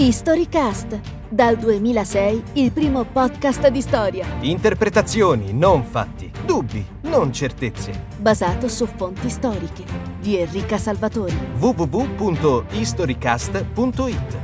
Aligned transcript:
Historycast, 0.00 0.98
dal 1.28 1.58
2006 1.58 2.42
il 2.54 2.72
primo 2.72 3.04
podcast 3.04 3.68
di 3.68 3.82
storia, 3.82 4.26
Interpretazioni, 4.40 5.52
non 5.52 5.84
fatti. 5.84 6.32
Dubbi, 6.46 6.82
non 7.02 7.30
certezze. 7.34 8.06
basato 8.16 8.66
su 8.66 8.86
fonti 8.86 9.28
storiche, 9.28 9.84
di 10.18 10.38
Enrica 10.38 10.78
Salvatori. 10.78 11.36
www.historycast.it 11.58 14.38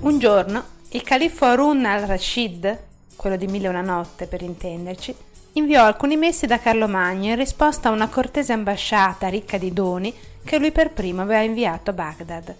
Un 0.00 0.18
giorno 0.18 0.64
il 0.90 1.00
califfo 1.00 1.46
Harun 1.46 1.86
al-Rashid, 1.86 2.78
quello 3.16 3.36
di 3.36 3.46
Mille 3.46 3.64
e 3.64 3.70
una 3.70 3.80
notte 3.80 4.26
per 4.26 4.42
intenderci, 4.42 5.14
inviò 5.52 5.86
alcuni 5.86 6.18
messi 6.18 6.44
da 6.44 6.58
Carlo 6.58 6.86
Magno 6.86 7.30
in 7.30 7.36
risposta 7.36 7.88
a 7.88 7.92
una 7.92 8.08
cortese 8.08 8.52
ambasciata 8.52 9.28
ricca 9.28 9.56
di 9.56 9.72
doni 9.72 10.12
che 10.44 10.58
lui 10.58 10.70
per 10.70 10.90
primo 10.90 11.22
aveva 11.22 11.40
inviato 11.40 11.88
a 11.88 11.94
Baghdad. 11.94 12.54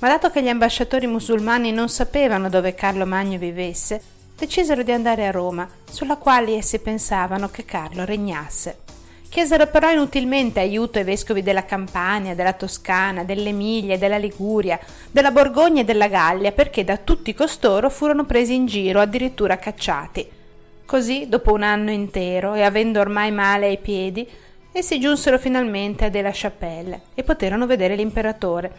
Ma 0.00 0.08
dato 0.08 0.30
che 0.30 0.42
gli 0.42 0.48
ambasciatori 0.48 1.08
musulmani 1.08 1.72
non 1.72 1.88
sapevano 1.88 2.48
dove 2.48 2.74
Carlo 2.74 3.04
Magno 3.04 3.36
vivesse, 3.36 4.00
decisero 4.36 4.84
di 4.84 4.92
andare 4.92 5.26
a 5.26 5.32
Roma, 5.32 5.68
sulla 5.90 6.16
quale 6.16 6.54
essi 6.56 6.78
pensavano 6.78 7.48
che 7.48 7.64
Carlo 7.64 8.04
regnasse. 8.04 8.78
Chiesero 9.28 9.66
però 9.66 9.90
inutilmente 9.90 10.60
aiuto 10.60 10.98
ai 10.98 11.04
vescovi 11.04 11.42
della 11.42 11.64
Campania, 11.64 12.36
della 12.36 12.52
Toscana, 12.52 13.24
dell'Emilia, 13.24 13.98
della 13.98 14.16
Liguria, 14.18 14.78
della 15.10 15.32
Borgogna 15.32 15.80
e 15.80 15.84
della 15.84 16.06
Gallia, 16.06 16.52
perché 16.52 16.84
da 16.84 16.96
tutti 16.96 17.34
costoro 17.34 17.90
furono 17.90 18.24
presi 18.24 18.54
in 18.54 18.66
giro, 18.66 19.00
addirittura 19.00 19.58
cacciati. 19.58 20.26
Così, 20.86 21.28
dopo 21.28 21.52
un 21.52 21.64
anno 21.64 21.90
intero 21.90 22.54
e 22.54 22.62
avendo 22.62 23.00
ormai 23.00 23.32
male 23.32 23.66
ai 23.66 23.78
piedi, 23.78 24.26
essi 24.70 25.00
giunsero 25.00 25.38
finalmente 25.38 26.04
a 26.04 26.08
Della 26.08 26.30
Chapelle 26.32 27.00
e 27.14 27.24
poterono 27.24 27.66
vedere 27.66 27.96
l'imperatore, 27.96 28.72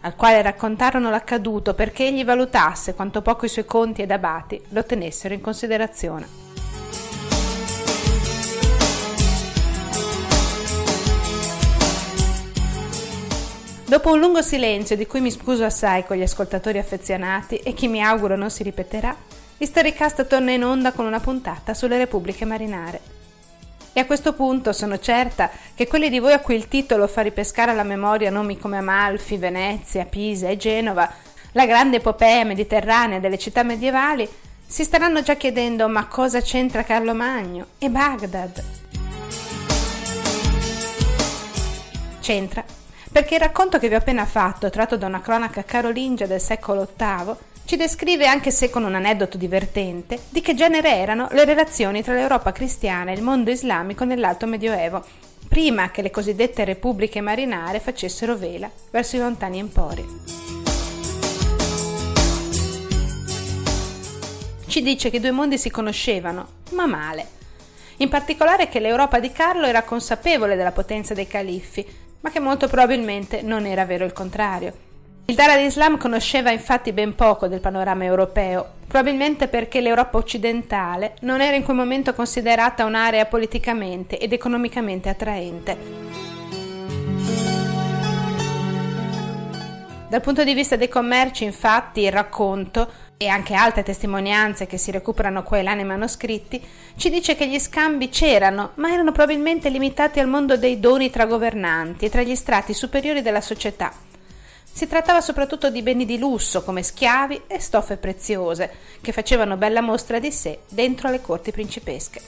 al 0.00 0.16
quale 0.16 0.42
raccontarono 0.42 1.10
l'accaduto 1.10 1.74
perché 1.74 2.06
egli 2.06 2.24
valutasse 2.24 2.94
quanto 2.94 3.22
poco 3.22 3.44
i 3.44 3.48
suoi 3.48 3.64
conti 3.64 4.02
ed 4.02 4.10
abati 4.10 4.60
lo 4.68 4.84
tenessero 4.84 5.34
in 5.34 5.40
considerazione. 5.40 6.48
Dopo 13.90 14.12
un 14.12 14.20
lungo 14.20 14.40
silenzio 14.40 14.94
di 14.94 15.04
cui 15.04 15.20
mi 15.20 15.32
scuso 15.32 15.64
assai 15.64 16.06
con 16.06 16.16
gli 16.16 16.22
ascoltatori 16.22 16.78
affezionati 16.78 17.56
e 17.56 17.74
che 17.74 17.88
mi 17.88 18.00
auguro 18.00 18.36
non 18.36 18.48
si 18.48 18.62
ripeterà, 18.62 19.16
Historycast 19.58 20.28
torna 20.28 20.52
in 20.52 20.64
onda 20.64 20.92
con 20.92 21.06
una 21.06 21.18
puntata 21.18 21.74
sulle 21.74 21.98
repubbliche 21.98 22.44
marinare. 22.44 23.19
E 23.92 24.00
a 24.00 24.06
questo 24.06 24.34
punto 24.34 24.72
sono 24.72 24.98
certa 24.98 25.50
che 25.74 25.86
quelli 25.86 26.08
di 26.08 26.20
voi 26.20 26.32
a 26.32 26.40
cui 26.40 26.54
il 26.54 26.68
titolo 26.68 27.06
fa 27.08 27.22
ripescare 27.22 27.72
alla 27.72 27.82
memoria 27.82 28.30
nomi 28.30 28.56
come 28.56 28.78
Amalfi, 28.78 29.36
Venezia, 29.36 30.04
Pisa 30.04 30.48
e 30.48 30.56
Genova, 30.56 31.12
la 31.52 31.66
grande 31.66 31.96
epopea 31.96 32.44
mediterranea 32.44 33.18
delle 33.18 33.38
città 33.38 33.62
medievali, 33.64 34.28
si 34.64 34.84
staranno 34.84 35.22
già 35.22 35.34
chiedendo 35.34 35.88
ma 35.88 36.06
cosa 36.06 36.40
c'entra 36.40 36.84
Carlo 36.84 37.14
Magno 37.14 37.66
e 37.78 37.88
Baghdad? 37.90 38.64
C'entra 42.20 42.78
perché 43.12 43.34
il 43.34 43.40
racconto 43.40 43.78
che 43.78 43.88
vi 43.88 43.94
ho 43.94 43.98
appena 43.98 44.24
fatto, 44.24 44.70
tratto 44.70 44.96
da 44.96 45.06
una 45.06 45.20
cronaca 45.20 45.64
carolingia 45.64 46.26
del 46.26 46.40
secolo 46.40 46.88
VIII, 46.96 47.34
ci 47.70 47.76
descrive, 47.76 48.26
anche 48.26 48.50
se 48.50 48.68
con 48.68 48.82
un 48.82 48.96
aneddoto 48.96 49.38
divertente, 49.38 50.22
di 50.30 50.40
che 50.40 50.56
genere 50.56 50.92
erano 50.92 51.28
le 51.30 51.44
relazioni 51.44 52.02
tra 52.02 52.14
l'Europa 52.14 52.50
cristiana 52.50 53.12
e 53.12 53.14
il 53.14 53.22
mondo 53.22 53.52
islamico 53.52 54.02
nell'Alto 54.02 54.44
Medioevo, 54.48 55.04
prima 55.48 55.92
che 55.92 56.02
le 56.02 56.10
cosiddette 56.10 56.64
repubbliche 56.64 57.20
marinare 57.20 57.78
facessero 57.78 58.36
vela 58.36 58.68
verso 58.90 59.14
i 59.14 59.20
lontani 59.20 59.60
empori. 59.60 60.04
Ci 64.66 64.82
dice 64.82 65.08
che 65.08 65.18
i 65.18 65.20
due 65.20 65.30
mondi 65.30 65.56
si 65.56 65.70
conoscevano, 65.70 66.48
ma 66.70 66.86
male. 66.86 67.24
In 67.98 68.08
particolare 68.08 68.68
che 68.68 68.80
l'Europa 68.80 69.20
di 69.20 69.30
Carlo 69.30 69.66
era 69.66 69.84
consapevole 69.84 70.56
della 70.56 70.72
potenza 70.72 71.14
dei 71.14 71.28
califfi, 71.28 71.86
ma 72.22 72.30
che 72.30 72.40
molto 72.40 72.66
probabilmente 72.66 73.42
non 73.42 73.64
era 73.64 73.84
vero 73.84 74.04
il 74.04 74.12
contrario. 74.12 74.88
Il 75.30 75.36
Dar 75.36 75.50
al-Islam 75.50 75.96
conosceva 75.96 76.50
infatti 76.50 76.92
ben 76.92 77.14
poco 77.14 77.46
del 77.46 77.60
panorama 77.60 78.02
europeo, 78.02 78.66
probabilmente 78.88 79.46
perché 79.46 79.80
l'Europa 79.80 80.18
occidentale 80.18 81.14
non 81.20 81.40
era 81.40 81.54
in 81.54 81.62
quel 81.62 81.76
momento 81.76 82.12
considerata 82.14 82.84
un'area 82.84 83.26
politicamente 83.26 84.18
ed 84.18 84.32
economicamente 84.32 85.08
attraente. 85.08 85.76
Dal 90.08 90.20
punto 90.20 90.42
di 90.42 90.52
vista 90.52 90.74
dei 90.74 90.88
commerci, 90.88 91.44
infatti, 91.44 92.00
il 92.00 92.10
racconto 92.10 92.90
e 93.16 93.28
anche 93.28 93.54
altre 93.54 93.84
testimonianze 93.84 94.66
che 94.66 94.78
si 94.78 94.90
recuperano 94.90 95.44
qua 95.44 95.58
e 95.58 95.62
là 95.62 95.74
nei 95.74 95.84
manoscritti, 95.84 96.60
ci 96.96 97.08
dice 97.08 97.36
che 97.36 97.46
gli 97.46 97.60
scambi 97.60 98.08
c'erano, 98.08 98.72
ma 98.74 98.92
erano 98.92 99.12
probabilmente 99.12 99.68
limitati 99.68 100.18
al 100.18 100.26
mondo 100.26 100.56
dei 100.56 100.80
doni 100.80 101.08
tra 101.08 101.26
governanti 101.26 102.06
e 102.06 102.10
tra 102.10 102.22
gli 102.22 102.34
strati 102.34 102.74
superiori 102.74 103.22
della 103.22 103.40
società. 103.40 104.08
Si 104.72 104.86
trattava 104.86 105.20
soprattutto 105.20 105.68
di 105.68 105.82
beni 105.82 106.06
di 106.06 106.18
lusso 106.18 106.62
come 106.62 106.82
schiavi 106.82 107.42
e 107.46 107.60
stoffe 107.60 107.96
preziose, 107.96 108.70
che 109.00 109.12
facevano 109.12 109.56
bella 109.56 109.80
mostra 109.82 110.18
di 110.18 110.32
sé 110.32 110.60
dentro 110.68 111.10
le 111.10 111.20
corti 111.20 111.50
principesche. 111.50 112.20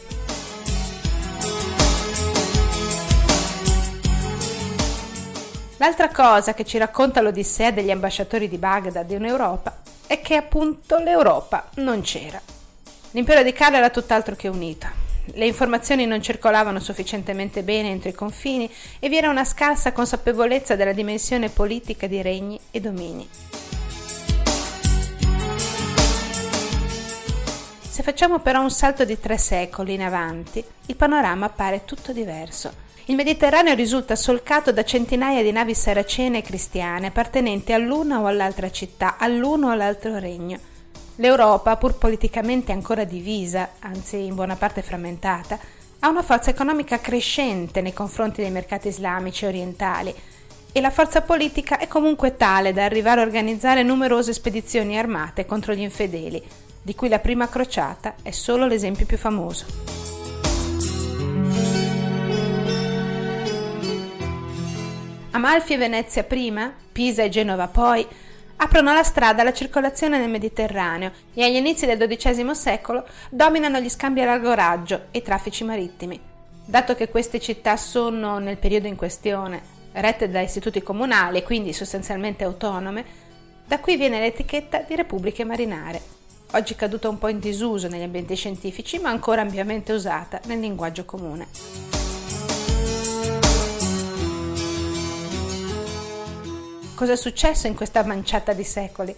L'altra 5.79 6.11
cosa 6.11 6.55
che 6.55 6.65
ci 6.65 6.79
racconta 6.79 7.21
l'Odissea 7.21 7.73
degli 7.73 7.91
ambasciatori 7.91 8.49
di 8.49 8.57
Baghdad 8.57 9.11
in 9.11 9.25
Europa 9.25 9.81
è 10.07 10.21
che 10.21 10.37
appunto 10.37 10.99
l'Europa 10.99 11.71
non 11.77 12.03
c'era. 12.03 12.41
L'impero 13.13 13.43
di 13.43 13.53
Carlo 13.53 13.79
era 13.79 13.91
tutt'altro 13.91 14.37
che 14.37 14.49
unito. 14.49 15.12
Le 15.25 15.47
informazioni 15.47 16.05
non 16.05 16.21
circolavano 16.21 16.81
sufficientemente 16.81 17.63
bene 17.63 17.91
entro 17.91 18.09
i 18.09 18.15
confini 18.15 18.69
e 18.99 19.09
vi 19.09 19.17
era 19.17 19.31
una 19.31 19.45
scarsa 19.45 19.93
consapevolezza 19.93 20.75
della 20.75 20.93
dimensione 20.93 21.49
politica 21.49 22.07
di 22.07 22.21
regni 22.21 22.59
e 22.71 22.81
domini. 22.81 23.29
Se 27.89 28.03
facciamo 28.03 28.41
però 28.41 28.63
un 28.63 28.71
salto 28.71 29.05
di 29.05 29.21
tre 29.21 29.39
secoli 29.39 29.95
in 29.95 30.03
avanti, 30.03 30.65
il 30.87 30.97
panorama 30.97 31.47
appare 31.47 31.85
tutto 31.85 32.13
diverso. 32.13 32.73
Il 33.07 33.17
Mediterraneo 33.17 33.75
risulta 33.75 34.17
solcato 34.17 34.73
da 34.73 34.85
centinaia 34.85 35.43
di 35.43 35.53
navi 35.53 35.75
saracene 35.75 36.39
e 36.39 36.43
cristiane 36.43 37.09
appartenenti 37.09 37.73
all'una 37.73 38.21
o 38.21 38.27
all'altra 38.27 38.71
città, 38.71 39.17
all'uno 39.19 39.69
o 39.69 39.71
all'altro 39.71 40.19
regno. 40.19 40.71
L'Europa, 41.23 41.77
pur 41.77 41.99
politicamente 41.99 42.73
ancora 42.73 43.05
divisa, 43.05 43.75
anzi 43.79 44.25
in 44.25 44.35
buona 44.35 44.57
parte 44.57 44.83
frammentata, 44.83 45.57
ha 46.01 46.09
una 46.09 46.25
forza 46.25 46.51
economica 46.51 46.99
crescente 46.99 47.81
nei 47.81 47.93
confronti 47.93 48.43
dei 48.43 48.51
mercati 48.51 48.89
islamici 48.89 49.47
orientali 49.47 50.13
e 50.73 50.81
la 50.81 50.91
forza 50.91 51.23
politica 51.23 51.79
è 51.79 51.87
comunque 51.87 52.37
tale 52.37 52.73
da 52.73 52.85
arrivare 52.85 53.21
a 53.21 53.25
organizzare 53.25 53.85
numerose 53.85 54.33
spedizioni 54.33 54.99
armate 54.99 55.47
contro 55.47 55.75
gli 55.75 55.83
infedeli, 55.83 56.43
di 56.83 56.95
cui 56.97 57.09
la 57.09 57.21
prima 57.21 57.49
crociata 57.49 58.17
è 58.21 58.33
solo 58.33 58.67
l'esempio 58.67 59.07
più 59.07 59.17
famoso. 59.17 59.67
Amalfi 65.31 65.75
e 65.75 65.79
Venezia 65.79 66.25
prima, 66.25 66.75
Pisa 66.91 67.23
e 67.23 67.29
Genova 67.29 67.69
poi, 67.69 68.05
aprono 68.63 68.95
la 68.95 69.03
strada 69.03 69.43
alla 69.43 69.53
circolazione 69.53 70.19
nel 70.19 70.31
Mediterraneo 70.31 71.11
e 71.35 71.43
agli 71.43 71.57
inizi 71.57 71.85
del 71.85 71.99
XII 71.99 72.55
secolo 72.55 73.05
dominano 73.29 73.81
gli 73.81 73.89
scambi 73.89 74.21
a 74.21 74.25
largo 74.25 74.55
raggio 74.55 75.07
e 75.11 75.19
i 75.19 75.23
traffici 75.23 75.65
marittimi. 75.65 76.19
Dato 76.65 76.95
che 76.95 77.09
queste 77.09 77.41
città 77.41 77.77
sono, 77.77 78.39
nel 78.39 78.59
periodo 78.59 78.87
in 78.87 78.95
questione, 78.95 79.61
rette 79.95 80.31
da 80.31 80.41
istituti 80.41 80.81
comunali 80.81 81.39
e 81.39 81.43
quindi 81.43 81.73
sostanzialmente 81.73 82.45
autonome, 82.45 83.05
da 83.67 83.81
qui 83.81 83.97
viene 83.97 84.21
l'etichetta 84.21 84.85
di 84.87 84.95
repubbliche 84.95 85.43
marinare, 85.43 86.01
oggi 86.53 86.77
caduta 86.77 87.09
un 87.09 87.19
po' 87.19 87.29
in 87.29 87.41
disuso 87.41 87.89
negli 87.89 88.03
ambienti 88.03 88.37
scientifici 88.37 89.01
ma 89.01 89.11
ancora 89.11 89.41
ampiamente 89.41 89.93
usata 89.93 90.41
nel 90.45 90.61
linguaggio 90.61 91.05
comune. 91.05 92.02
Cosa 97.03 97.15
è 97.15 97.17
successo 97.17 97.67
in 97.67 97.75
questa 97.75 98.05
manciata 98.05 98.53
di 98.53 98.63
secoli? 98.63 99.13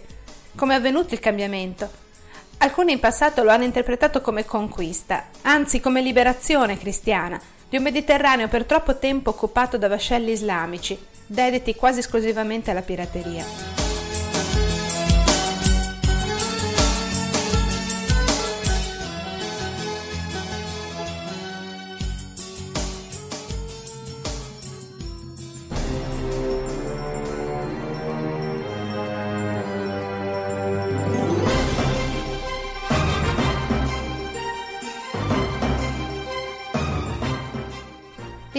Come 0.55 0.73
è 0.73 0.77
avvenuto 0.77 1.13
il 1.13 1.19
cambiamento? 1.19 1.87
Alcuni 2.57 2.93
in 2.93 2.99
passato 2.99 3.43
lo 3.43 3.51
hanno 3.51 3.63
interpretato 3.63 4.21
come 4.21 4.43
conquista, 4.43 5.25
anzi 5.43 5.79
come 5.79 6.01
liberazione 6.01 6.79
cristiana, 6.79 7.39
di 7.69 7.77
un 7.77 7.83
Mediterraneo 7.83 8.47
per 8.47 8.65
troppo 8.65 8.97
tempo 8.97 9.29
occupato 9.29 9.77
da 9.77 9.87
vascelli 9.87 10.31
islamici, 10.31 10.97
dediti 11.27 11.75
quasi 11.75 11.99
esclusivamente 11.99 12.71
alla 12.71 12.81
pirateria. 12.81 13.84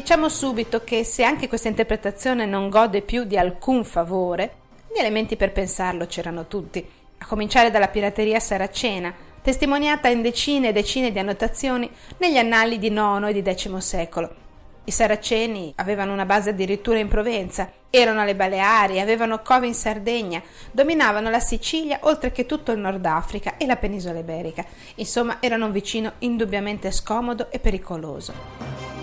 Diciamo 0.06 0.29
subito 0.29 0.85
che 0.85 1.03
se 1.03 1.25
anche 1.25 1.49
questa 1.49 1.67
interpretazione 1.67 2.47
non 2.47 2.70
gode 2.70 3.03
più 3.03 3.25
di 3.25 3.37
alcun 3.37 3.82
favore, 3.82 4.53
gli 4.94 5.00
elementi 5.00 5.35
per 5.35 5.50
pensarlo 5.50 6.06
c'erano 6.06 6.47
tutti, 6.47 6.88
a 7.19 7.26
cominciare 7.26 7.73
dalla 7.73 7.88
pirateria 7.88 8.38
saracena, 8.38 9.12
testimoniata 9.43 10.06
in 10.06 10.23
decine 10.23 10.69
e 10.69 10.73
decine 10.73 11.11
di 11.11 11.19
annotazioni 11.19 11.91
negli 12.19 12.37
annali 12.37 12.79
di 12.79 12.87
IX 12.87 13.26
e 13.26 13.32
di 13.32 13.53
X 13.53 13.76
secolo. 13.79 14.35
I 14.85 14.93
saraceni 14.93 15.73
avevano 15.75 16.12
una 16.12 16.25
base 16.25 16.50
addirittura 16.50 17.00
in 17.00 17.09
Provenza, 17.09 17.69
erano 17.91 18.20
alle 18.20 18.37
Baleari, 18.37 19.00
avevano 19.00 19.43
cove 19.43 19.67
in 19.67 19.75
Sardegna, 19.75 20.41
dominavano 20.70 21.31
la 21.31 21.41
Sicilia 21.41 21.99
oltre 22.02 22.31
che 22.31 22.47
tutto 22.47 22.70
il 22.70 22.79
Nord 22.79 23.05
Africa 23.05 23.56
e 23.56 23.67
la 23.67 23.75
penisola 23.75 24.20
iberica. 24.20 24.64
Insomma, 24.94 25.38
erano 25.41 25.67
un 25.67 25.73
vicino 25.73 26.12
indubbiamente 26.19 26.93
scomodo 26.93 27.50
e 27.50 27.59
pericoloso. 27.59 28.96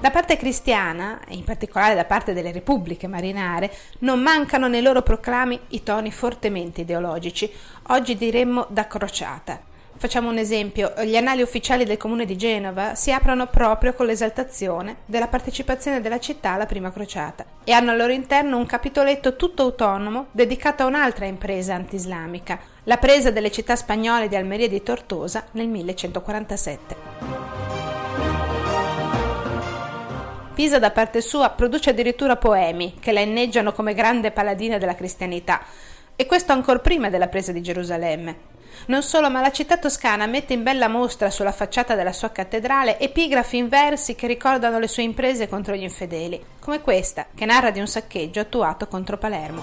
Da 0.00 0.10
parte 0.10 0.36
cristiana, 0.36 1.20
e 1.28 1.36
in 1.36 1.44
particolare 1.44 1.94
da 1.94 2.04
parte 2.04 2.32
delle 2.32 2.50
repubbliche 2.50 3.06
marinare, 3.06 3.72
non 4.00 4.20
mancano 4.20 4.66
nei 4.66 4.82
loro 4.82 5.02
proclami 5.02 5.58
i 5.68 5.84
toni 5.84 6.10
fortemente 6.10 6.80
ideologici, 6.80 7.48
oggi 7.88 8.16
diremmo 8.16 8.66
da 8.68 8.88
crociata. 8.88 9.71
Facciamo 10.02 10.30
un 10.30 10.38
esempio, 10.38 10.92
gli 11.04 11.14
annali 11.14 11.42
ufficiali 11.42 11.84
del 11.84 11.96
comune 11.96 12.24
di 12.24 12.36
Genova 12.36 12.96
si 12.96 13.12
aprono 13.12 13.46
proprio 13.46 13.92
con 13.92 14.06
l'esaltazione 14.06 14.96
della 15.06 15.28
partecipazione 15.28 16.00
della 16.00 16.18
città 16.18 16.54
alla 16.54 16.66
prima 16.66 16.90
crociata 16.90 17.44
e 17.62 17.70
hanno 17.70 17.92
al 17.92 17.98
loro 17.98 18.10
interno 18.10 18.56
un 18.56 18.66
capitoletto 18.66 19.36
tutto 19.36 19.62
autonomo 19.62 20.26
dedicato 20.32 20.82
a 20.82 20.86
un'altra 20.86 21.26
impresa 21.26 21.74
anti-islamica, 21.74 22.58
la 22.82 22.96
presa 22.96 23.30
delle 23.30 23.52
città 23.52 23.76
spagnole 23.76 24.26
di 24.26 24.34
Almeria 24.34 24.66
e 24.66 24.70
di 24.70 24.82
Tortosa 24.82 25.44
nel 25.52 25.68
1147. 25.68 26.96
Pisa 30.52 30.80
da 30.80 30.90
parte 30.90 31.20
sua 31.20 31.50
produce 31.50 31.90
addirittura 31.90 32.34
poemi 32.34 32.96
che 32.98 33.12
la 33.12 33.20
inneggiano 33.20 33.72
come 33.72 33.94
grande 33.94 34.32
paladina 34.32 34.78
della 34.78 34.96
cristianità, 34.96 35.62
e 36.16 36.26
questo 36.26 36.52
ancor 36.52 36.80
prima 36.80 37.08
della 37.08 37.28
presa 37.28 37.52
di 37.52 37.62
Gerusalemme. 37.62 38.51
Non 38.86 39.02
solo, 39.02 39.30
ma 39.30 39.40
la 39.40 39.52
città 39.52 39.78
toscana 39.78 40.26
mette 40.26 40.52
in 40.52 40.62
bella 40.62 40.88
mostra 40.88 41.30
sulla 41.30 41.52
facciata 41.52 41.94
della 41.94 42.12
sua 42.12 42.30
cattedrale 42.30 42.98
epigrafi 42.98 43.56
in 43.56 43.68
versi 43.68 44.14
che 44.14 44.26
ricordano 44.26 44.78
le 44.78 44.88
sue 44.88 45.02
imprese 45.02 45.48
contro 45.48 45.74
gli 45.74 45.82
infedeli, 45.82 46.42
come 46.58 46.80
questa, 46.80 47.26
che 47.34 47.44
narra 47.44 47.70
di 47.70 47.80
un 47.80 47.86
saccheggio 47.86 48.40
attuato 48.40 48.86
contro 48.86 49.18
Palermo. 49.18 49.62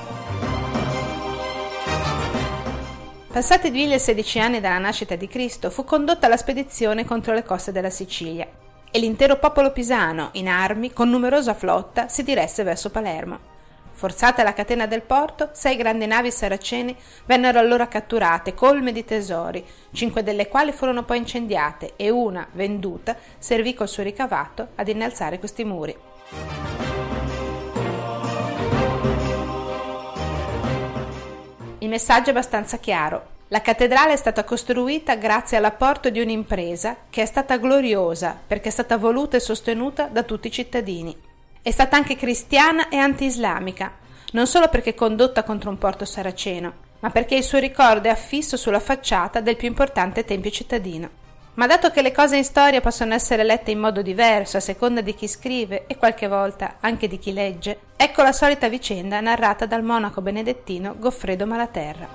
Passati 3.32 3.70
1016 3.70 4.40
anni 4.40 4.60
dalla 4.60 4.80
nascita 4.80 5.16
di 5.16 5.28
Cristo, 5.28 5.70
fu 5.70 5.84
condotta 5.84 6.28
la 6.28 6.38
spedizione 6.38 7.06
contro 7.06 7.34
le 7.34 7.44
coste 7.44 7.72
della 7.72 7.92
Sicilia 7.92 8.48
e 8.92 9.00
l'intero 9.00 9.38
popolo 9.38 9.72
pisano, 9.72 10.30
in 10.34 10.48
armi, 10.48 10.92
con 10.92 11.10
numerosa 11.10 11.54
flotta, 11.54 12.08
si 12.08 12.24
diresse 12.24 12.64
verso 12.64 12.90
Palermo. 12.90 13.58
Forzata 14.00 14.44
la 14.44 14.54
catena 14.54 14.88
del 14.88 15.02
porto, 15.02 15.50
sei 15.52 15.76
grandi 15.76 16.06
navi 16.06 16.32
saracene 16.32 16.96
vennero 17.26 17.60
allora 17.60 17.90
catturate, 17.90 18.54
colme 18.54 18.94
di 18.94 19.04
tesori, 19.04 19.62
cinque 19.92 20.24
delle 20.24 20.48
quali 20.48 20.72
furono 20.72 21.04
poi 21.04 21.18
incendiate 21.18 21.96
e 21.98 22.10
una, 22.10 22.48
venduta, 22.54 23.18
servì 23.38 23.74
col 23.74 23.90
suo 23.90 24.02
ricavato 24.04 24.70
ad 24.76 24.88
innalzare 24.88 25.38
questi 25.38 25.66
muri. 25.66 25.98
Il 31.80 31.90
messaggio 31.90 32.28
è 32.28 32.32
abbastanza 32.32 32.78
chiaro. 32.78 33.32
La 33.50 33.60
cattedrale 33.60 34.14
è 34.14 34.16
stata 34.16 34.46
costruita 34.46 35.16
grazie 35.16 35.58
all'apporto 35.58 36.10
di 36.10 36.22
un'impresa 36.22 36.96
che 37.10 37.24
è 37.24 37.26
stata 37.26 37.58
gloriosa 37.58 38.40
perché 38.48 38.70
è 38.70 38.72
stata 38.72 38.96
voluta 38.96 39.36
e 39.36 39.42
sostenuta 39.42 40.06
da 40.06 40.24
tutti 40.24 40.48
i 40.48 40.52
cittadini. 40.52 41.28
È 41.62 41.72
stata 41.72 41.98
anche 41.98 42.16
cristiana 42.16 42.88
e 42.88 42.96
anti-islamica, 42.96 43.92
non 44.32 44.48
solo 44.48 44.70
perché 44.70 44.96
condotta 44.96 45.44
contro 45.44 45.70
un 45.70 45.78
porto 45.78 46.06
saraceno, 46.06 46.74
ma 47.02 47.10
perché 47.10 47.36
il 47.36 47.44
suo 47.44 47.60
ricordo 47.60 48.08
è 48.08 48.12
affisso 48.12 48.56
sulla 48.56 48.80
facciata 48.80 49.42
del 49.42 49.58
più 49.58 49.68
importante 49.68 50.24
tempio 50.24 50.52
cittadino. 50.52 51.10
Ma 51.56 51.68
dato 51.68 51.92
che 51.92 52.02
le 52.02 52.14
cose 52.14 52.38
in 52.38 52.46
storia 52.46 52.80
possono 52.80 53.14
essere 53.14 53.44
lette 53.44 53.72
in 53.72 53.80
modo 53.80 54.02
diverso 54.02 54.56
a 54.56 54.62
seconda 54.62 55.02
di 55.02 55.14
chi 55.14 55.28
scrive 55.28 55.86
e 55.88 55.98
qualche 55.98 56.30
volta 56.30 56.78
anche 56.80 57.10
di 57.10 57.20
chi 57.20 57.34
legge, 57.34 57.80
ecco 57.98 58.22
la 58.22 58.32
solita 58.32 58.70
vicenda 58.70 59.20
narrata 59.20 59.66
dal 59.66 59.84
monaco 59.84 60.22
benedettino 60.22 60.96
Goffredo 60.98 61.46
Malaterra. 61.46 62.08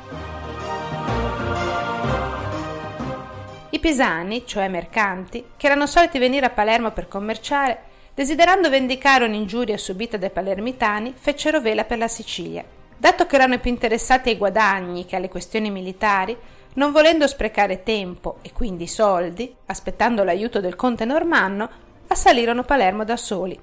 I 3.69 3.79
pisani, 3.79 4.47
cioè 4.47 4.69
mercanti, 4.69 5.49
che 5.55 5.67
erano 5.67 5.87
soliti 5.87 6.19
venire 6.19 6.47
a 6.47 6.51
Palermo 6.51 6.93
per 6.93 7.09
commerciare, 7.09 7.93
desiderando 8.15 8.71
vendicare 8.71 9.25
un'ingiuria 9.25 9.77
subita 9.77 10.17
dai 10.17 10.31
palermitani, 10.31 11.13
fecero 11.17 11.61
vela 11.61 11.85
per 11.85 11.99
la 11.99 12.09
Sicilia. 12.09 12.65
Dato 12.97 13.27
che 13.27 13.35
erano 13.35 13.59
più 13.59 13.71
interessati 13.71 14.31
ai 14.31 14.37
guadagni 14.37 15.05
che 15.05 15.17
alle 15.17 15.29
questioni 15.29 15.71
militari, 15.71 16.37
non 16.75 16.93
volendo 16.93 17.27
sprecare 17.27 17.83
tempo 17.83 18.39
e 18.43 18.53
quindi 18.53 18.87
soldi, 18.87 19.55
aspettando 19.67 20.25
l'aiuto 20.25 20.61
del 20.61 20.77
conte 20.77 21.05
normanno, 21.05 21.69
assalirono 22.07 22.63
Palermo 22.63 23.05
da 23.05 23.17
soli. 23.17 23.61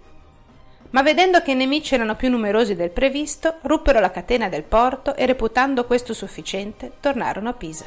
Ma 0.92 1.02
vedendo 1.02 1.42
che 1.42 1.52
i 1.52 1.56
nemici 1.56 1.94
erano 1.94 2.16
più 2.16 2.30
numerosi 2.30 2.76
del 2.76 2.90
previsto, 2.90 3.56
ruppero 3.62 4.02
la 4.02 4.12
catena 4.12 4.50
del 4.50 4.64
porto 4.64 5.16
e 5.16 5.26
reputando 5.26 5.86
questo 5.86 6.14
sufficiente, 6.14 6.92
tornarono 7.00 7.50
a 7.50 7.54
Pisa. 7.54 7.86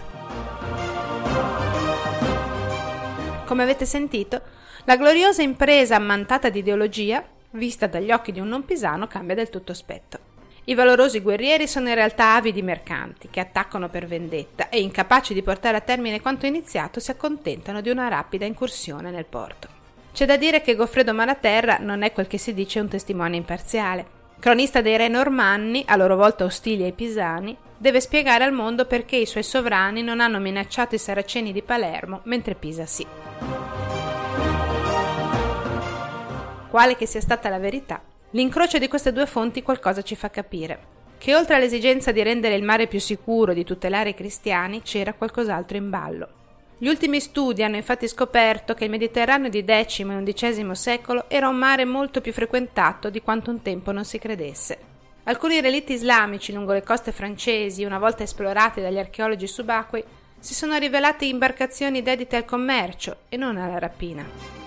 Come 3.44 3.62
avete 3.62 3.84
sentito, 3.84 4.40
la 4.84 4.96
gloriosa 4.96 5.42
impresa 5.42 5.96
ammantata 5.96 6.50
di 6.50 6.58
ideologia, 6.58 7.24
vista 7.52 7.86
dagli 7.86 8.12
occhi 8.12 8.32
di 8.32 8.40
un 8.40 8.48
non 8.48 8.64
pisano, 8.64 9.06
cambia 9.06 9.34
del 9.34 9.48
tutto 9.48 9.72
aspetto. 9.72 10.32
I 10.64 10.74
valorosi 10.74 11.20
guerrieri 11.20 11.66
sono 11.66 11.88
in 11.88 11.94
realtà 11.94 12.34
avidi 12.34 12.62
mercanti 12.62 13.28
che 13.30 13.40
attaccano 13.40 13.88
per 13.88 14.06
vendetta 14.06 14.68
e, 14.68 14.80
incapaci 14.80 15.34
di 15.34 15.42
portare 15.42 15.76
a 15.76 15.82
termine 15.82 16.20
quanto 16.20 16.46
iniziato, 16.46 17.00
si 17.00 17.10
accontentano 17.10 17.80
di 17.80 17.90
una 17.90 18.08
rapida 18.08 18.44
incursione 18.44 19.10
nel 19.10 19.26
porto. 19.26 19.68
C'è 20.12 20.26
da 20.26 20.36
dire 20.36 20.60
che 20.60 20.74
Goffredo 20.74 21.12
Malaterra 21.12 21.78
non 21.80 22.02
è 22.02 22.12
quel 22.12 22.26
che 22.26 22.38
si 22.38 22.54
dice 22.54 22.80
un 22.80 22.88
testimone 22.88 23.36
imparziale. 23.36 24.22
Cronista 24.38 24.80
dei 24.80 24.96
re 24.96 25.08
normanni, 25.08 25.82
a 25.86 25.96
loro 25.96 26.16
volta 26.16 26.44
ostili 26.44 26.84
ai 26.84 26.92
pisani, 26.92 27.56
deve 27.76 28.00
spiegare 28.00 28.44
al 28.44 28.52
mondo 28.52 28.84
perché 28.84 29.16
i 29.16 29.26
suoi 29.26 29.42
sovrani 29.42 30.02
non 30.02 30.20
hanno 30.20 30.38
minacciato 30.38 30.94
i 30.94 30.98
saraceni 30.98 31.52
di 31.52 31.62
Palermo, 31.62 32.20
mentre 32.24 32.54
Pisa 32.54 32.86
sì. 32.86 33.06
Quale 36.74 36.96
che 36.96 37.06
sia 37.06 37.20
stata 37.20 37.48
la 37.48 37.60
verità, 37.60 38.02
l'incrocio 38.30 38.78
di 38.78 38.88
queste 38.88 39.12
due 39.12 39.26
fonti 39.26 39.62
qualcosa 39.62 40.02
ci 40.02 40.16
fa 40.16 40.28
capire. 40.28 40.76
Che 41.18 41.32
oltre 41.32 41.54
all'esigenza 41.54 42.10
di 42.10 42.20
rendere 42.20 42.56
il 42.56 42.64
mare 42.64 42.88
più 42.88 42.98
sicuro 42.98 43.52
e 43.52 43.54
di 43.54 43.62
tutelare 43.62 44.08
i 44.08 44.14
cristiani, 44.14 44.82
c'era 44.82 45.12
qualcos'altro 45.12 45.76
in 45.76 45.88
ballo. 45.88 46.28
Gli 46.76 46.88
ultimi 46.88 47.20
studi 47.20 47.62
hanno 47.62 47.76
infatti 47.76 48.08
scoperto 48.08 48.74
che 48.74 48.82
il 48.82 48.90
Mediterraneo 48.90 49.50
di 49.50 49.64
X 49.64 50.00
e 50.00 50.32
XI 50.32 50.68
secolo 50.72 51.26
era 51.30 51.46
un 51.46 51.54
mare 51.54 51.84
molto 51.84 52.20
più 52.20 52.32
frequentato 52.32 53.08
di 53.08 53.22
quanto 53.22 53.52
un 53.52 53.62
tempo 53.62 53.92
non 53.92 54.04
si 54.04 54.18
credesse. 54.18 54.78
Alcuni 55.26 55.60
relitti 55.60 55.92
islamici 55.92 56.52
lungo 56.52 56.72
le 56.72 56.82
coste 56.82 57.12
francesi, 57.12 57.84
una 57.84 58.00
volta 58.00 58.24
esplorati 58.24 58.80
dagli 58.80 58.98
archeologi 58.98 59.46
subacquei, 59.46 60.02
si 60.40 60.54
sono 60.54 60.76
rivelati 60.76 61.28
imbarcazioni 61.28 62.02
dedite 62.02 62.34
al 62.34 62.44
commercio 62.44 63.18
e 63.28 63.36
non 63.36 63.58
alla 63.58 63.78
rapina. 63.78 64.63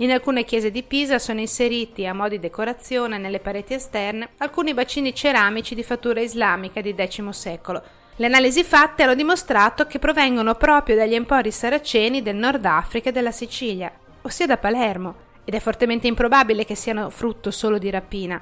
In 0.00 0.12
alcune 0.12 0.44
chiese 0.44 0.70
di 0.70 0.84
Pisa 0.84 1.18
sono 1.18 1.40
inseriti, 1.40 2.06
a 2.06 2.14
mo' 2.14 2.28
di 2.28 2.38
decorazione 2.38 3.18
nelle 3.18 3.40
pareti 3.40 3.74
esterne, 3.74 4.28
alcuni 4.36 4.72
bacini 4.72 5.12
ceramici 5.12 5.74
di 5.74 5.82
fattura 5.82 6.20
islamica 6.20 6.80
di 6.80 6.94
X 6.96 7.28
secolo. 7.30 7.82
Le 8.14 8.26
analisi 8.26 8.62
fatte 8.62 9.02
hanno 9.02 9.16
dimostrato 9.16 9.88
che 9.88 9.98
provengono 9.98 10.54
proprio 10.54 10.94
dagli 10.94 11.14
empori 11.14 11.50
saraceni 11.50 12.22
del 12.22 12.36
Nord 12.36 12.64
Africa 12.64 13.08
e 13.08 13.12
della 13.12 13.32
Sicilia, 13.32 13.90
ossia 14.22 14.46
da 14.46 14.56
Palermo, 14.56 15.14
ed 15.44 15.54
è 15.54 15.58
fortemente 15.58 16.06
improbabile 16.06 16.64
che 16.64 16.76
siano 16.76 17.10
frutto 17.10 17.50
solo 17.50 17.76
di 17.78 17.90
rapina. 17.90 18.40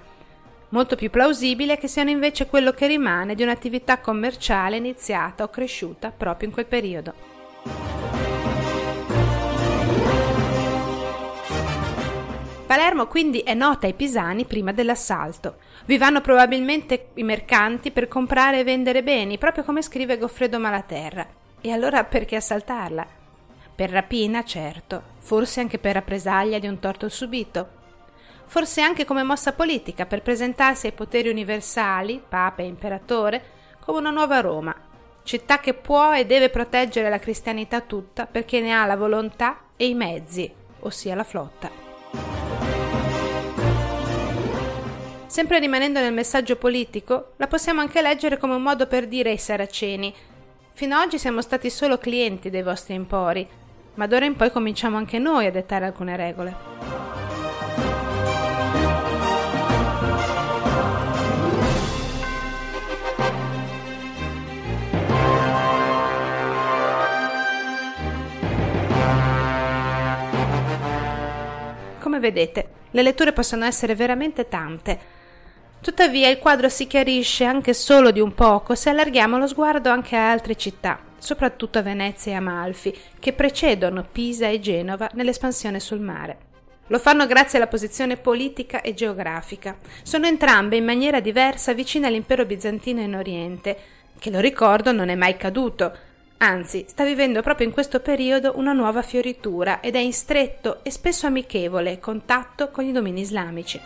Molto 0.71 0.95
più 0.95 1.09
plausibile 1.09 1.79
che 1.79 1.89
siano 1.89 2.11
invece 2.11 2.49
quello 2.49 2.73
che 2.73 2.87
rimane 2.87 3.35
di 3.35 3.43
un'attività 3.43 3.99
commerciale 4.01 4.77
iniziata 4.77 5.45
o 5.45 5.49
cresciuta 5.49 6.13
proprio 6.15 6.49
in 6.49 6.55
quel 6.55 6.67
periodo. 6.67 7.15
Palermo 12.77 13.07
quindi 13.07 13.39
è 13.39 13.55
nota 13.55 13.87
ai 13.87 13.95
pisani 13.95 14.45
prima 14.45 14.71
dell'assalto. 14.71 15.57
Vi 15.87 15.97
vanno 15.97 16.21
probabilmente 16.21 17.09
i 17.15 17.23
mercanti 17.23 17.91
per 17.91 18.07
comprare 18.07 18.61
e 18.61 18.65
vendere 18.65 19.03
beni, 19.03 19.39
proprio 19.39 19.65
come 19.65 19.81
scrive 19.81 20.19
Goffredo 20.19 20.59
Malaterra. 20.59 21.27
E 21.63 21.73
allora 21.73 22.05
perché 22.05 22.37
assaltarla? 22.37 23.07
Per 23.75 23.89
rapina, 23.89 24.45
certo, 24.45 25.03
forse 25.21 25.61
anche 25.61 25.79
per 25.79 25.95
rappresaglia 25.95 26.59
di 26.59 26.67
un 26.67 26.79
torto 26.79 27.09
subito, 27.09 27.67
forse 28.45 28.83
anche 28.83 29.07
come 29.07 29.23
mossa 29.23 29.55
politica 29.55 30.05
per 30.05 30.21
presentarsi 30.21 30.85
ai 30.85 30.93
poteri 30.93 31.31
universali, 31.31 32.23
Papa 32.29 32.61
e 32.61 32.67
Imperatore, 32.67 33.43
come 33.81 34.01
una 34.01 34.11
nuova 34.11 34.41
Roma. 34.41 34.77
città 35.23 35.61
che 35.61 35.73
può 35.73 36.13
e 36.13 36.27
deve 36.27 36.51
proteggere 36.51 37.09
la 37.09 37.19
cristianità 37.19 37.81
tutta 37.81 38.27
perché 38.27 38.61
ne 38.61 38.75
ha 38.75 38.85
la 38.85 38.97
volontà 38.97 39.61
e 39.79 39.89
i 39.89 39.95
mezzi, 39.95 40.53
ossia 40.81 41.15
la 41.15 41.25
flotta. 41.25 41.86
Sempre 45.37 45.59
rimanendo 45.59 46.01
nel 46.01 46.15
messaggio 46.15 46.57
politico, 46.57 47.33
la 47.37 47.47
possiamo 47.47 47.83
anche 47.83 48.01
leggere 48.01 48.39
come 48.39 48.55
un 48.55 48.63
modo 48.63 48.87
per 48.87 49.07
dire 49.07 49.29
ai 49.29 49.37
saraceni 49.37 50.15
Fino 50.73 50.97
ad 50.97 51.05
oggi 51.05 51.19
siamo 51.19 51.43
stati 51.43 51.69
solo 51.69 51.99
clienti 51.99 52.49
dei 52.49 52.63
vostri 52.63 52.95
empori, 52.95 53.47
ma 53.97 54.07
d'ora 54.07 54.25
in 54.25 54.35
poi 54.35 54.51
cominciamo 54.51 54.97
anche 54.97 55.19
noi 55.19 55.45
a 55.45 55.51
dettare 55.51 55.85
alcune 55.85 56.17
regole. 56.17 56.57
Come 72.01 72.21
vedete, 72.21 72.69
le 72.93 73.03
letture 73.03 73.35
possono 73.35 73.67
essere 73.67 73.95
veramente 73.95 74.49
tante. 74.49 75.25
Tuttavia 75.81 76.29
il 76.29 76.39
quadro 76.39 76.69
si 76.69 76.87
chiarisce 76.87 77.45
anche 77.45 77.73
solo 77.73 78.11
di 78.11 78.21
un 78.21 78.35
poco 78.35 78.75
se 78.75 78.91
allarghiamo 78.91 79.39
lo 79.39 79.47
sguardo 79.47 79.89
anche 79.89 80.17
a 80.17 80.31
altre 80.31 80.57
città, 80.57 80.99
soprattutto 81.19 81.79
a 81.79 81.83
Venezia 81.83 82.33
e 82.33 82.35
Amalfi, 82.37 82.97
che 83.21 83.33
precedono 83.33 84.07
Pisa 84.11 84.49
e 84.49 84.59
Genova 84.59 85.09
nell'espansione 85.15 85.79
sul 85.79 86.01
mare. 86.01 86.39
Lo 86.89 86.99
fanno 86.99 87.27
grazie 87.27 87.59
alla 87.59 87.67
posizione 87.67 88.17
politica 88.17 88.81
e 88.81 88.95
geografica. 88.95 89.77
Sono 90.03 90.27
entrambe 90.27 90.77
in 90.77 90.85
maniera 90.85 91.21
diversa 91.21 91.73
vicine 91.73 92.07
all'impero 92.07 92.45
bizantino 92.45 93.01
in 93.01 93.17
Oriente, 93.17 93.77
che 94.19 94.31
lo 94.31 94.41
ricordo 94.41 94.93
non 94.93 95.09
è 95.09 95.15
mai 95.15 95.37
caduto, 95.37 95.93
Anzi, 96.39 96.85
sta 96.87 97.03
vivendo 97.05 97.41
proprio 97.41 97.67
in 97.67 97.73
questo 97.73 98.01
periodo 98.01 98.53
una 98.57 98.75
nuova 98.75 99.01
fioritura 99.01 99.81
ed 99.81 99.95
è 99.95 100.01
in 100.01 100.13
stretto 100.13 100.85
e 100.85 100.91
spesso 100.91 101.27
amichevole 101.27 101.99
contatto 101.99 102.71
con 102.71 102.85
i 102.85 102.93
domini 102.93 103.23
islamici. 103.23 103.81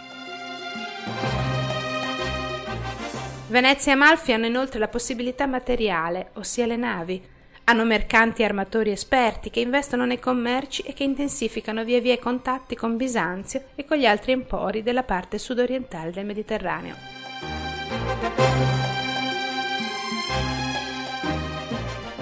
Venezia 3.50 3.90
e 3.90 3.94
Amalfi 3.96 4.32
hanno 4.32 4.46
inoltre 4.46 4.78
la 4.78 4.86
possibilità 4.86 5.44
materiale, 5.44 6.30
ossia 6.34 6.66
le 6.66 6.76
navi. 6.76 7.20
Hanno 7.64 7.84
mercanti 7.84 8.42
e 8.42 8.44
armatori 8.44 8.92
esperti 8.92 9.50
che 9.50 9.58
investono 9.58 10.04
nei 10.06 10.20
commerci 10.20 10.82
e 10.82 10.92
che 10.92 11.02
intensificano 11.02 11.82
via 11.82 12.00
via 12.00 12.12
i 12.12 12.20
contatti 12.20 12.76
con 12.76 12.96
Bisanzio 12.96 13.64
e 13.74 13.84
con 13.84 13.96
gli 13.96 14.06
altri 14.06 14.30
empori 14.30 14.84
della 14.84 15.02
parte 15.02 15.36
sudorientale 15.38 16.12
del 16.12 16.26
Mediterraneo. 16.26 16.94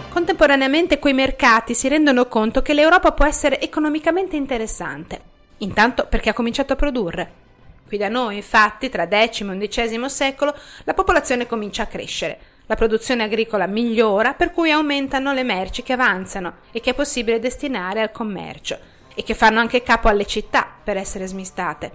Contemporaneamente 0.09 0.99
quei 0.99 1.13
mercati 1.13 1.75
si 1.75 1.89
rendono 1.89 2.25
conto 2.25 2.63
che 2.63 2.73
l'Europa 2.73 3.13
può 3.13 3.27
essere 3.27 3.61
economicamente 3.61 4.37
interessante, 4.37 5.21
intanto 5.59 6.07
perché 6.09 6.31
ha 6.31 6.35
cominciato 6.35 6.73
a 6.73 6.77
produrre. 6.77 7.47
Qui 7.89 7.97
da 7.97 8.11
noi, 8.11 8.37
infatti, 8.37 8.91
tra 8.91 9.09
X 9.09 9.41
e 9.41 9.69
XI 9.69 10.11
secolo, 10.11 10.55
la 10.85 10.93
popolazione 10.93 11.47
comincia 11.47 11.85
a 11.85 11.87
crescere, 11.87 12.39
la 12.67 12.75
produzione 12.75 13.23
agricola 13.23 13.67
migliora, 13.67 14.35
per 14.35 14.53
cui 14.53 14.71
aumentano 14.71 15.33
le 15.33 15.43
merci 15.43 15.83
che 15.83 15.95
avanzano 15.95 16.57
e 16.71 16.81
che 16.81 16.91
è 16.91 16.95
possibile 16.95 17.41
destinare 17.41 18.03
al 18.03 18.13
commercio, 18.13 18.79
e 19.15 19.23
che 19.23 19.33
fanno 19.33 19.59
anche 19.59 19.83
capo 19.83 20.09
alle 20.09 20.27
città 20.27 20.71
per 20.85 20.99
essere 20.99 21.27
smistate. 21.27 21.91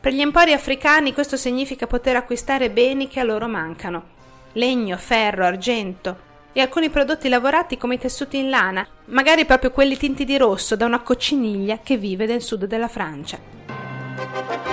Per 0.00 0.12
gli 0.12 0.20
empori 0.20 0.52
africani 0.52 1.12
questo 1.12 1.36
significa 1.36 1.88
poter 1.88 2.14
acquistare 2.14 2.70
beni 2.70 3.08
che 3.08 3.18
a 3.18 3.24
loro 3.24 3.48
mancano. 3.48 4.10
Legno, 4.52 4.96
ferro, 4.96 5.44
argento, 5.44 6.30
e 6.52 6.60
alcuni 6.60 6.88
prodotti 6.88 7.28
lavorati 7.28 7.76
come 7.76 7.94
i 7.96 7.98
tessuti 7.98 8.38
in 8.38 8.48
lana, 8.48 8.86
magari 9.06 9.44
proprio 9.44 9.72
quelli 9.72 9.96
tinti 9.96 10.24
di 10.24 10.36
rosso 10.36 10.76
da 10.76 10.84
una 10.84 11.00
cocciniglia 11.00 11.80
che 11.82 11.96
vive 11.96 12.26
nel 12.26 12.42
sud 12.42 12.66
della 12.66 12.88
Francia. 12.88 14.71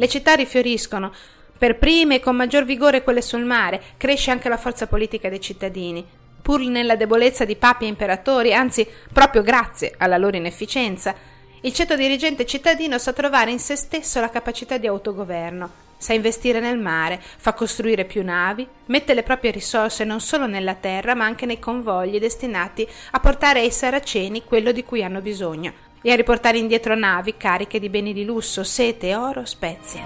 Le 0.00 0.08
città 0.08 0.32
rifioriscono, 0.32 1.12
per 1.58 1.76
prime 1.76 2.14
e 2.14 2.20
con 2.20 2.34
maggior 2.34 2.64
vigore 2.64 3.02
quelle 3.02 3.20
sul 3.20 3.44
mare, 3.44 3.82
cresce 3.98 4.30
anche 4.30 4.48
la 4.48 4.56
forza 4.56 4.86
politica 4.86 5.28
dei 5.28 5.42
cittadini. 5.42 6.02
Pur 6.40 6.60
nella 6.62 6.96
debolezza 6.96 7.44
di 7.44 7.54
papi 7.54 7.84
e 7.84 7.88
imperatori, 7.88 8.54
anzi 8.54 8.88
proprio 9.12 9.42
grazie 9.42 9.92
alla 9.98 10.16
loro 10.16 10.38
inefficienza, 10.38 11.14
il 11.60 11.74
ceto 11.74 11.96
dirigente 11.96 12.46
cittadino 12.46 12.96
sa 12.96 13.12
trovare 13.12 13.50
in 13.50 13.58
se 13.58 13.76
stesso 13.76 14.20
la 14.20 14.30
capacità 14.30 14.78
di 14.78 14.86
autogoverno, 14.86 15.70
sa 15.98 16.14
investire 16.14 16.60
nel 16.60 16.78
mare, 16.78 17.20
fa 17.20 17.52
costruire 17.52 18.06
più 18.06 18.24
navi, 18.24 18.66
mette 18.86 19.12
le 19.12 19.22
proprie 19.22 19.50
risorse 19.50 20.04
non 20.04 20.20
solo 20.20 20.46
nella 20.46 20.76
terra 20.76 21.14
ma 21.14 21.26
anche 21.26 21.44
nei 21.44 21.58
convogli 21.58 22.18
destinati 22.18 22.88
a 23.10 23.20
portare 23.20 23.60
ai 23.60 23.70
saraceni 23.70 24.44
quello 24.44 24.72
di 24.72 24.82
cui 24.82 25.04
hanno 25.04 25.20
bisogno 25.20 25.88
e 26.02 26.12
a 26.12 26.16
riportare 26.16 26.58
indietro 26.58 26.94
navi 26.94 27.36
cariche 27.36 27.78
di 27.78 27.88
beni 27.88 28.12
di 28.12 28.24
lusso, 28.24 28.64
sete, 28.64 29.14
oro, 29.14 29.44
spezie. 29.44 30.02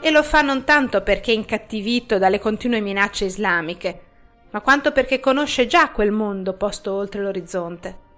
E 0.00 0.10
lo 0.10 0.22
fa 0.22 0.42
non 0.42 0.64
tanto 0.64 1.02
perché 1.02 1.32
è 1.32 1.34
incattivito 1.34 2.18
dalle 2.18 2.40
continue 2.40 2.80
minacce 2.80 3.26
islamiche, 3.26 4.00
ma 4.50 4.60
quanto 4.60 4.92
perché 4.92 5.20
conosce 5.20 5.66
già 5.66 5.90
quel 5.90 6.10
mondo 6.10 6.54
posto 6.54 6.92
oltre 6.92 7.22
l'orizzonte 7.22 8.10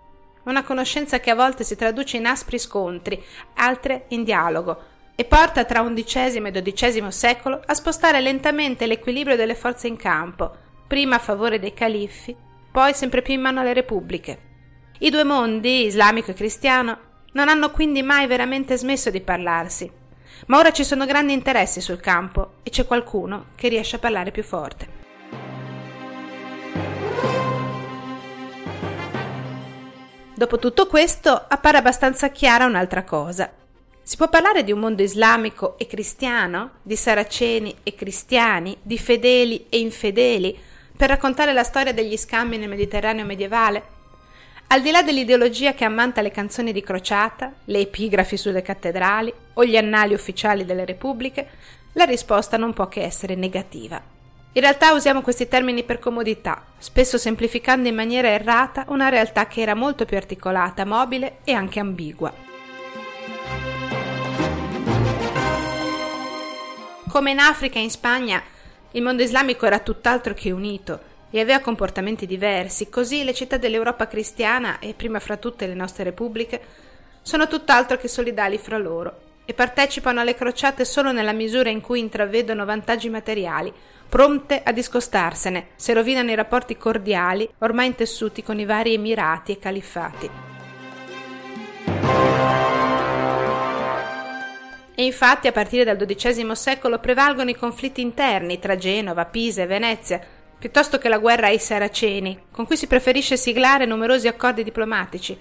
una 0.45 0.63
conoscenza 0.63 1.21
che 1.21 1.31
a 1.31 1.35
volte 1.35 1.65
si 1.65 1.77
traduce 1.77 2.17
in 2.17 2.27
aspri 2.27 2.59
scontri, 2.59 3.23
altre 3.55 4.07
in 4.09 4.25
dialogo, 4.25 4.93
e 5.15 5.25
porta 5.25 5.65
tra 5.65 5.83
XI 5.83 6.19
e 6.19 6.63
XII 6.63 7.13
secolo 7.13 7.61
a 7.65 7.75
spostare 7.75 8.21
lentamente 8.21 8.87
l'equilibrio 8.87 9.37
delle 9.37 9.55
forze 9.55 9.87
in 9.87 9.97
campo, 9.97 10.51
prima 10.87 11.17
a 11.17 11.21
favore 11.21 11.59
dei 11.59 11.73
califfi, 11.73 12.37
poi 12.75 12.93
sempre 12.93 13.23
più 13.23 13.35
in 13.35 13.41
mano 13.41 13.61
alle 13.61 13.73
repubbliche. 13.73 14.39
I 14.99 15.09
due 15.09 15.23
mondi, 15.23 15.85
islamico 15.85 16.33
e 16.33 16.35
cristiano, 16.35 16.99
non 17.35 17.49
hanno 17.49 17.71
quindi 17.71 18.03
mai 18.03 18.27
veramente 18.27 18.77
smesso 18.77 19.11
di 19.11 19.21
parlarsi, 19.21 19.89
ma 20.47 20.59
ora 20.59 20.73
ci 20.73 20.83
sono 20.83 21.07
grandi 21.07 21.33
interessi 21.33 21.81
sul 21.81 22.01
campo 22.01 22.55
e 22.65 22.71
c'è 22.71 22.85
qualcuno 22.85 23.51
che 23.55 23.69
riesce 23.69 23.95
a 23.95 24.01
parlare 24.01 24.33
più 24.33 24.43
forte. 24.43 24.89
Dopo 30.35 30.59
tutto 30.59 30.89
questo 30.89 31.31
appare 31.31 31.77
abbastanza 31.77 32.31
chiara 32.31 32.67
un'altra 32.67 33.05
cosa. 33.05 33.53
Si 34.03 34.17
può 34.17 34.29
parlare 34.29 34.65
di 34.65 34.73
un 34.73 34.81
mondo 34.81 35.03
islamico 35.03 35.79
e 35.79 35.87
cristiano, 35.87 36.73
di 36.83 36.97
saraceni 36.97 37.73
e 37.85 37.95
cristiani, 37.95 38.77
di 38.83 38.99
fedeli 38.99 39.67
e 39.69 39.79
infedeli, 39.79 40.73
per 40.97 41.09
raccontare 41.09 41.53
la 41.53 41.65
storia 41.65 41.93
degli 41.93 42.17
scambi 42.17 42.57
nel 42.57 42.69
Mediterraneo 42.69 43.25
medievale? 43.25 43.93
Al 44.69 44.81
di 44.81 44.91
là 44.91 45.03
dell'ideologia 45.03 45.75
che 45.75 45.85
ammanta 45.85 46.23
le 46.23 46.31
canzoni 46.31 46.73
di 46.73 46.83
crociata, 46.83 47.53
le 47.67 47.81
epigrafi 47.81 48.37
sulle 48.37 48.63
cattedrali 48.63 49.33
o 49.55 49.65
gli 49.65 49.77
annali 49.77 50.15
ufficiali 50.15 50.65
delle 50.65 50.85
repubbliche, 50.85 51.49
la 51.93 52.05
risposta 52.05 52.57
non 52.57 52.73
può 52.73 52.89
che 52.89 53.03
essere 53.03 53.35
negativa. 53.35 54.01
In 54.53 54.61
realtà 54.61 54.93
usiamo 54.93 55.21
questi 55.21 55.49
termini 55.49 55.83
per 55.83 55.99
comodità, 55.99 56.65
spesso 56.79 57.19
semplificando 57.19 57.89
in 57.89 57.95
maniera 57.95 58.29
errata 58.29 58.85
una 58.89 59.09
realtà 59.09 59.47
che 59.49 59.61
era 59.61 59.75
molto 59.75 60.05
più 60.05 60.17
articolata, 60.17 60.85
mobile 60.85 61.39
e 61.45 61.53
anche 61.53 61.81
ambigua. 61.81 62.33
Come 67.09 67.31
in 67.31 67.39
Africa 67.39 67.79
e 67.79 67.83
in 67.83 67.91
Spagna, 67.91 68.43
il 68.95 69.03
mondo 69.03 69.23
islamico 69.23 69.67
era 69.67 69.81
tutt'altro 69.81 70.35
che 70.35 70.53
unito 70.53 71.13
e 71.31 71.41
aveva 71.41 71.59
comportamenti 71.59 72.27
diversi, 72.27 72.89
così 72.89 73.25
le 73.25 73.35
città 73.35 73.57
dell'Europa 73.57 74.07
cristiana, 74.07 74.79
e 74.79 74.95
prima 74.95 75.19
fra 75.19 75.37
tutte 75.37 75.67
le 75.67 75.75
nostre 75.75 76.05
repubbliche, 76.05 76.61
sono 77.21 77.49
tutt'altro 77.49 77.97
che 77.97 78.07
solidali 78.07 78.57
fra 78.57 78.79
loro 78.79 79.21
e 79.45 79.53
partecipano 79.53 80.21
alle 80.21 80.37
crociate 80.37 80.85
solo 80.85 81.11
nella 81.11 81.33
misura 81.33 81.71
in 81.71 81.81
cui 81.81 81.99
intravedono 81.99 82.65
vantaggi 82.65 83.09
materiali, 83.09 83.73
pronte 84.09 84.63
a 84.63 84.71
discostarsene 84.71 85.71
se 85.75 85.93
rovinano 85.93 86.31
i 86.31 86.37
rapporti 86.37 86.77
cordiali 86.77 87.49
ormai 87.59 87.87
intessuti 87.89 88.45
con 88.45 88.61
i 88.61 88.65
vari 88.65 88.95
emirati 88.95 89.53
e 89.53 89.59
califfati. 89.59 90.31
E 94.95 95.05
infatti 95.05 95.49
a 95.49 95.53
partire 95.53 95.85
dal 95.85 95.97
XII 95.97 96.55
secolo 96.55 96.99
prevalgono 96.99 97.51
i 97.51 97.57
conflitti 97.57 98.01
interni 98.01 98.59
tra 98.59 98.77
Genova, 98.77 99.25
Pisa 99.25 99.63
e 99.63 99.67
Venezia, 99.67 100.21
piuttosto 100.59 100.99
che 100.99 101.09
la 101.09 101.19
guerra 101.19 101.49
ai 101.49 101.59
Saraceni, 101.59 102.47
con 102.51 102.65
cui 102.67 102.77
si 102.77 102.87
preferisce 102.87 103.37
siglare 103.37 103.87
numerosi 103.87 104.29
accordi 104.29 104.63
diplomatici, 104.63 105.37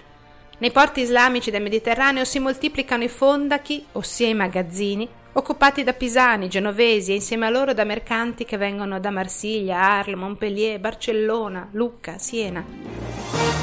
nei 0.58 0.70
porti 0.70 1.00
islamici 1.00 1.50
del 1.50 1.62
Mediterraneo 1.62 2.24
si 2.24 2.38
moltiplicano 2.38 3.02
i 3.02 3.08
fondachi, 3.08 3.84
ossia 3.92 4.28
i 4.28 4.34
magazzini, 4.34 5.08
occupati 5.32 5.82
da 5.82 5.92
pisani, 5.94 6.48
genovesi 6.48 7.10
e 7.10 7.16
insieme 7.16 7.46
a 7.46 7.50
loro 7.50 7.74
da 7.74 7.84
mercanti 7.84 8.44
che 8.44 8.56
vengono 8.56 9.00
da 9.00 9.10
Marsiglia, 9.10 9.80
Arles, 9.80 10.18
Montpellier, 10.18 10.78
Barcellona, 10.78 11.68
Lucca, 11.72 12.18
Siena. 12.18 13.53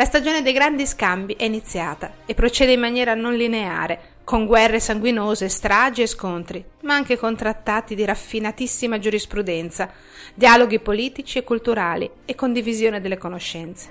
La 0.00 0.06
stagione 0.06 0.40
dei 0.40 0.54
grandi 0.54 0.86
scambi 0.86 1.34
è 1.34 1.44
iniziata 1.44 2.10
e 2.24 2.32
procede 2.32 2.72
in 2.72 2.80
maniera 2.80 3.12
non 3.12 3.34
lineare, 3.34 4.00
con 4.24 4.46
guerre 4.46 4.80
sanguinose, 4.80 5.50
stragi 5.50 6.00
e 6.00 6.06
scontri, 6.06 6.64
ma 6.84 6.94
anche 6.94 7.18
con 7.18 7.36
trattati 7.36 7.94
di 7.94 8.06
raffinatissima 8.06 8.98
giurisprudenza, 8.98 9.90
dialoghi 10.32 10.78
politici 10.78 11.36
e 11.36 11.44
culturali 11.44 12.10
e 12.24 12.34
condivisione 12.34 13.02
delle 13.02 13.18
conoscenze. 13.18 13.88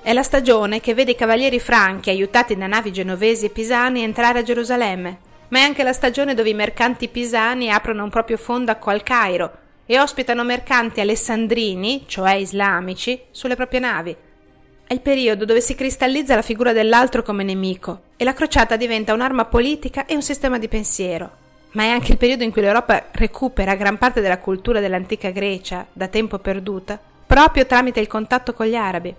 È 0.00 0.12
la 0.12 0.22
stagione 0.22 0.78
che 0.78 0.94
vede 0.94 1.10
i 1.10 1.16
cavalieri 1.16 1.58
franchi, 1.58 2.10
aiutati 2.10 2.54
da 2.54 2.68
navi 2.68 2.92
genovesi 2.92 3.46
e 3.46 3.50
pisani, 3.50 4.04
entrare 4.04 4.38
a 4.38 4.42
Gerusalemme, 4.44 5.18
ma 5.48 5.58
è 5.58 5.62
anche 5.62 5.82
la 5.82 5.92
stagione 5.92 6.34
dove 6.34 6.50
i 6.50 6.54
mercanti 6.54 7.08
pisani 7.08 7.72
aprono 7.72 8.04
un 8.04 8.10
proprio 8.10 8.36
fondaco 8.36 8.88
al 8.88 9.02
Cairo 9.02 9.68
e 9.90 9.98
ospitano 9.98 10.44
mercanti 10.44 11.00
alessandrini, 11.00 12.04
cioè 12.06 12.34
islamici, 12.34 13.22
sulle 13.32 13.56
proprie 13.56 13.80
navi. 13.80 14.16
È 14.86 14.92
il 14.92 15.00
periodo 15.00 15.44
dove 15.44 15.60
si 15.60 15.74
cristallizza 15.74 16.36
la 16.36 16.42
figura 16.42 16.72
dell'altro 16.72 17.24
come 17.24 17.42
nemico 17.42 18.02
e 18.16 18.22
la 18.22 18.32
crociata 18.32 18.76
diventa 18.76 19.12
un'arma 19.12 19.46
politica 19.46 20.06
e 20.06 20.14
un 20.14 20.22
sistema 20.22 20.60
di 20.60 20.68
pensiero. 20.68 21.28
Ma 21.72 21.82
è 21.82 21.88
anche 21.88 22.12
il 22.12 22.18
periodo 22.18 22.44
in 22.44 22.52
cui 22.52 22.62
l'Europa 22.62 23.06
recupera 23.10 23.74
gran 23.74 23.98
parte 23.98 24.20
della 24.20 24.38
cultura 24.38 24.78
dell'antica 24.78 25.30
Grecia, 25.30 25.84
da 25.92 26.06
tempo 26.06 26.38
perduta, 26.38 26.96
proprio 27.26 27.66
tramite 27.66 27.98
il 27.98 28.06
contatto 28.06 28.52
con 28.52 28.66
gli 28.66 28.76
arabi. 28.76 29.12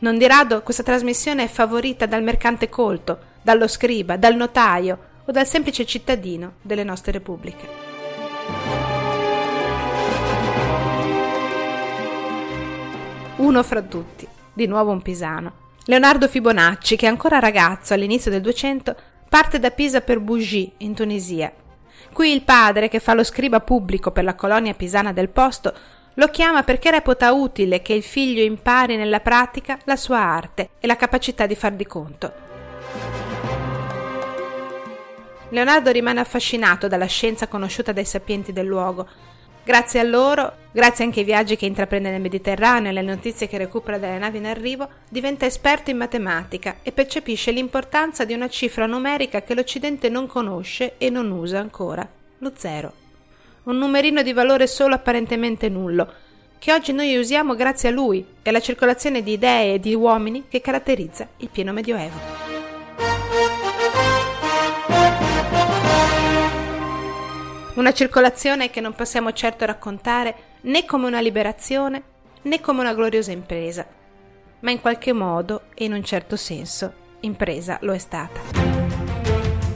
Non 0.00 0.18
di 0.18 0.26
rado 0.26 0.62
questa 0.62 0.82
trasmissione 0.82 1.44
è 1.44 1.48
favorita 1.48 2.06
dal 2.06 2.24
mercante 2.24 2.68
colto, 2.68 3.16
dallo 3.42 3.68
scriba, 3.68 4.16
dal 4.16 4.34
notaio 4.34 4.98
o 5.24 5.30
dal 5.30 5.46
semplice 5.46 5.86
cittadino 5.86 6.54
delle 6.62 6.82
nostre 6.82 7.12
repubbliche. 7.12 7.94
Uno 13.36 13.62
fra 13.62 13.82
tutti, 13.82 14.26
di 14.50 14.66
nuovo 14.66 14.92
un 14.92 15.02
pisano. 15.02 15.64
Leonardo 15.84 16.26
Fibonacci, 16.26 16.96
che 16.96 17.06
ancora 17.06 17.38
ragazzo 17.38 17.92
all'inizio 17.92 18.30
del 18.30 18.40
200, 18.40 18.96
parte 19.28 19.58
da 19.58 19.70
Pisa 19.70 20.00
per 20.00 20.20
Bougie, 20.20 20.72
in 20.78 20.94
Tunisia. 20.94 21.52
Qui 22.14 22.32
il 22.32 22.42
padre, 22.42 22.88
che 22.88 22.98
fa 22.98 23.12
lo 23.12 23.22
scriba 23.22 23.60
pubblico 23.60 24.10
per 24.10 24.24
la 24.24 24.34
colonia 24.34 24.72
pisana 24.72 25.12
del 25.12 25.28
posto, 25.28 25.74
lo 26.14 26.28
chiama 26.28 26.62
perché 26.62 26.90
reputa 26.90 27.34
utile 27.34 27.82
che 27.82 27.92
il 27.92 28.02
figlio 28.02 28.42
impari 28.42 28.96
nella 28.96 29.20
pratica 29.20 29.78
la 29.84 29.96
sua 29.96 30.18
arte 30.18 30.70
e 30.80 30.86
la 30.86 30.96
capacità 30.96 31.44
di 31.44 31.54
far 31.54 31.72
di 31.72 31.86
conto. 31.86 32.32
Leonardo 35.50 35.90
rimane 35.90 36.20
affascinato 36.20 36.88
dalla 36.88 37.04
scienza 37.04 37.48
conosciuta 37.48 37.92
dai 37.92 38.06
sapienti 38.06 38.52
del 38.52 38.66
luogo. 38.66 39.06
Grazie 39.66 39.98
a 39.98 40.04
loro, 40.04 40.58
grazie 40.70 41.04
anche 41.04 41.18
ai 41.18 41.26
viaggi 41.26 41.56
che 41.56 41.66
intraprende 41.66 42.08
nel 42.08 42.20
Mediterraneo 42.20 42.86
e 42.86 42.90
alle 42.90 43.02
notizie 43.02 43.48
che 43.48 43.58
recupera 43.58 43.98
dalle 43.98 44.16
navi 44.16 44.38
in 44.38 44.46
arrivo, 44.46 44.88
diventa 45.08 45.44
esperto 45.44 45.90
in 45.90 45.96
matematica 45.96 46.76
e 46.84 46.92
percepisce 46.92 47.50
l'importanza 47.50 48.24
di 48.24 48.32
una 48.32 48.48
cifra 48.48 48.86
numerica 48.86 49.42
che 49.42 49.54
l'Occidente 49.54 50.08
non 50.08 50.28
conosce 50.28 50.94
e 50.98 51.10
non 51.10 51.32
usa 51.32 51.58
ancora, 51.58 52.08
lo 52.38 52.52
zero. 52.54 52.92
Un 53.64 53.78
numerino 53.78 54.22
di 54.22 54.32
valore 54.32 54.68
solo 54.68 54.94
apparentemente 54.94 55.68
nullo, 55.68 56.12
che 56.60 56.72
oggi 56.72 56.92
noi 56.92 57.16
usiamo 57.16 57.56
grazie 57.56 57.88
a 57.88 57.92
lui 57.92 58.24
e 58.42 58.48
alla 58.48 58.60
circolazione 58.60 59.20
di 59.24 59.32
idee 59.32 59.74
e 59.74 59.80
di 59.80 59.96
uomini 59.96 60.44
che 60.48 60.60
caratterizza 60.60 61.26
il 61.38 61.48
pieno 61.48 61.72
medioevo. 61.72 62.45
Una 67.76 67.92
circolazione 67.92 68.70
che 68.70 68.80
non 68.80 68.94
possiamo 68.94 69.32
certo 69.32 69.66
raccontare 69.66 70.34
né 70.62 70.86
come 70.86 71.06
una 71.06 71.20
liberazione 71.20 72.02
né 72.42 72.60
come 72.60 72.80
una 72.80 72.94
gloriosa 72.94 73.30
impresa, 73.32 73.86
ma 74.60 74.70
in 74.70 74.80
qualche 74.80 75.12
modo 75.12 75.64
e 75.74 75.84
in 75.84 75.92
un 75.92 76.02
certo 76.02 76.36
senso 76.36 77.04
impresa 77.20 77.76
lo 77.82 77.92
è 77.92 77.98
stata. 77.98 78.40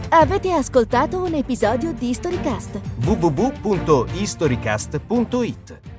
Avete 0.08 0.50
ascoltato 0.50 1.22
un 1.22 1.34
episodio 1.34 1.92
di 1.92 2.14
Storycast? 2.14 2.80
www.historycast.it 3.04 5.89